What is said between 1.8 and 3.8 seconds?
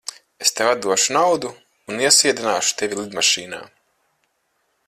un iesēdināšu tevi lidmašīnā.